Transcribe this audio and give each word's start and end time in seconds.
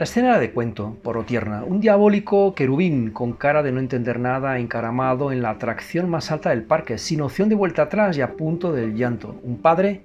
La 0.00 0.04
escena 0.04 0.28
era 0.28 0.38
de 0.38 0.52
cuento, 0.52 0.96
por 1.02 1.22
tierna. 1.26 1.62
Un 1.62 1.82
diabólico 1.82 2.54
querubín 2.54 3.10
con 3.10 3.34
cara 3.34 3.62
de 3.62 3.70
no 3.70 3.80
entender 3.80 4.18
nada, 4.18 4.58
encaramado 4.58 5.30
en 5.30 5.42
la 5.42 5.50
atracción 5.50 6.08
más 6.08 6.32
alta 6.32 6.48
del 6.48 6.62
parque, 6.62 6.96
sin 6.96 7.20
opción 7.20 7.50
de 7.50 7.54
vuelta 7.54 7.82
atrás 7.82 8.16
y 8.16 8.22
a 8.22 8.34
punto 8.34 8.72
del 8.72 8.94
llanto. 8.94 9.38
Un 9.42 9.58
padre 9.58 10.00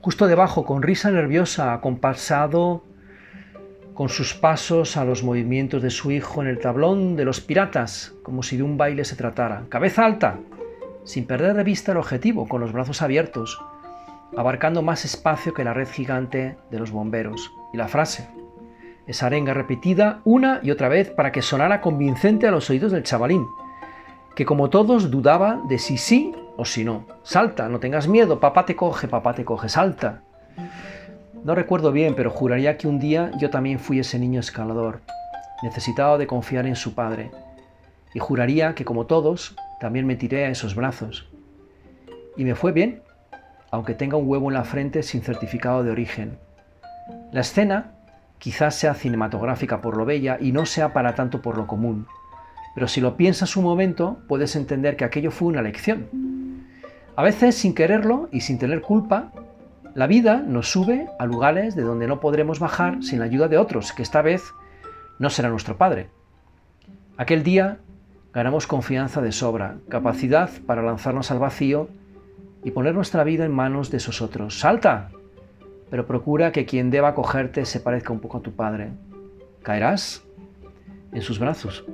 justo 0.00 0.26
debajo, 0.26 0.64
con 0.64 0.82
risa 0.82 1.12
nerviosa, 1.12 1.72
acompasado 1.72 2.82
con 3.94 4.08
sus 4.08 4.34
pasos 4.34 4.96
a 4.96 5.04
los 5.04 5.22
movimientos 5.22 5.80
de 5.80 5.90
su 5.90 6.10
hijo 6.10 6.42
en 6.42 6.48
el 6.48 6.58
tablón 6.58 7.14
de 7.14 7.24
los 7.24 7.40
piratas, 7.40 8.12
como 8.24 8.42
si 8.42 8.56
de 8.56 8.64
un 8.64 8.76
baile 8.76 9.04
se 9.04 9.14
tratara. 9.14 9.62
Cabeza 9.68 10.06
alta, 10.06 10.40
sin 11.04 11.24
perder 11.28 11.54
de 11.54 11.62
vista 11.62 11.92
el 11.92 11.98
objetivo, 11.98 12.48
con 12.48 12.60
los 12.60 12.72
brazos 12.72 13.00
abiertos, 13.00 13.62
abarcando 14.36 14.82
más 14.82 15.04
espacio 15.04 15.54
que 15.54 15.62
la 15.62 15.72
red 15.72 15.86
gigante 15.86 16.56
de 16.72 16.78
los 16.80 16.90
bomberos. 16.90 17.52
Y 17.72 17.76
la 17.76 17.86
frase, 17.86 18.28
esa 19.06 19.26
arenga 19.26 19.54
repetida 19.54 20.20
una 20.24 20.60
y 20.62 20.70
otra 20.70 20.88
vez 20.88 21.10
para 21.10 21.32
que 21.32 21.42
sonara 21.42 21.80
convincente 21.80 22.46
a 22.46 22.50
los 22.50 22.70
oídos 22.70 22.92
del 22.92 23.02
chavalín, 23.02 23.46
que 24.34 24.44
como 24.44 24.70
todos 24.70 25.10
dudaba 25.10 25.60
de 25.68 25.78
si 25.78 25.98
sí 25.98 26.32
o 26.56 26.64
si 26.64 26.84
no. 26.84 27.06
Salta, 27.22 27.68
no 27.68 27.80
tengas 27.80 28.08
miedo, 28.08 28.40
papá 28.40 28.64
te 28.64 28.76
coge, 28.76 29.08
papá 29.08 29.34
te 29.34 29.44
coge, 29.44 29.68
salta. 29.68 30.22
No 31.44 31.54
recuerdo 31.54 31.90
bien, 31.90 32.14
pero 32.14 32.30
juraría 32.30 32.76
que 32.76 32.86
un 32.86 32.98
día 32.98 33.30
yo 33.38 33.50
también 33.50 33.78
fui 33.78 33.98
ese 33.98 34.18
niño 34.18 34.40
escalador, 34.40 35.00
necesitado 35.62 36.18
de 36.18 36.26
confiar 36.26 36.66
en 36.66 36.76
su 36.76 36.94
padre. 36.94 37.30
Y 38.12 38.18
juraría 38.18 38.74
que 38.74 38.84
como 38.84 39.06
todos, 39.06 39.56
también 39.80 40.06
me 40.06 40.16
tiré 40.16 40.44
a 40.44 40.50
esos 40.50 40.74
brazos. 40.74 41.28
Y 42.36 42.44
me 42.44 42.54
fue 42.54 42.72
bien, 42.72 43.02
aunque 43.70 43.94
tenga 43.94 44.16
un 44.16 44.28
huevo 44.28 44.50
en 44.50 44.54
la 44.54 44.64
frente 44.64 45.02
sin 45.02 45.22
certificado 45.22 45.82
de 45.82 45.90
origen. 45.90 46.38
La 47.32 47.40
escena 47.40 47.92
quizás 48.40 48.74
sea 48.74 48.94
cinematográfica 48.94 49.80
por 49.80 49.96
lo 49.96 50.04
bella 50.04 50.38
y 50.40 50.50
no 50.50 50.66
sea 50.66 50.92
para 50.92 51.14
tanto 51.14 51.42
por 51.42 51.56
lo 51.56 51.68
común. 51.68 52.06
Pero 52.74 52.88
si 52.88 53.00
lo 53.00 53.16
piensas 53.16 53.56
un 53.56 53.64
momento, 53.64 54.18
puedes 54.26 54.56
entender 54.56 54.96
que 54.96 55.04
aquello 55.04 55.30
fue 55.30 55.48
una 55.48 55.62
lección. 55.62 56.08
A 57.14 57.22
veces, 57.22 57.54
sin 57.54 57.74
quererlo 57.74 58.28
y 58.32 58.40
sin 58.40 58.58
tener 58.58 58.80
culpa, 58.80 59.32
la 59.94 60.06
vida 60.06 60.38
nos 60.38 60.70
sube 60.70 61.08
a 61.18 61.26
lugares 61.26 61.76
de 61.76 61.82
donde 61.82 62.06
no 62.06 62.20
podremos 62.20 62.58
bajar 62.58 63.02
sin 63.02 63.18
la 63.18 63.26
ayuda 63.26 63.48
de 63.48 63.58
otros, 63.58 63.92
que 63.92 64.02
esta 64.02 64.22
vez 64.22 64.42
no 65.18 65.28
será 65.28 65.50
nuestro 65.50 65.76
Padre. 65.76 66.08
Aquel 67.18 67.42
día 67.42 67.78
ganamos 68.32 68.66
confianza 68.66 69.20
de 69.20 69.32
sobra, 69.32 69.76
capacidad 69.90 70.48
para 70.66 70.82
lanzarnos 70.82 71.30
al 71.30 71.40
vacío 71.40 71.88
y 72.64 72.70
poner 72.70 72.94
nuestra 72.94 73.24
vida 73.24 73.44
en 73.44 73.52
manos 73.52 73.90
de 73.90 73.98
esos 73.98 74.22
otros. 74.22 74.58
¡Salta! 74.58 75.10
Pero 75.90 76.06
procura 76.06 76.52
que 76.52 76.66
quien 76.66 76.90
deba 76.90 77.14
cogerte 77.14 77.66
se 77.66 77.80
parezca 77.80 78.12
un 78.12 78.20
poco 78.20 78.38
a 78.38 78.42
tu 78.42 78.52
Padre. 78.52 78.92
Caerás 79.62 80.24
en 81.12 81.22
sus 81.22 81.38
brazos. 81.38 81.84